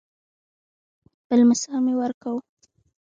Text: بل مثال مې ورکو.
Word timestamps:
بل 1.27 1.39
مثال 1.49 1.77
مې 1.85 1.93
ورکو. 2.01 2.33